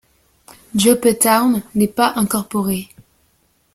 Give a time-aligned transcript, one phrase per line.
[0.73, 2.89] Joppatowne n'est pas incorporée.